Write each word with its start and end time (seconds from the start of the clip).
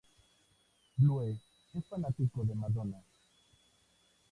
Blue 0.97 1.21
es 1.75 1.85
fanático 1.87 2.43
de 2.43 2.55
Madonna. 2.55 3.03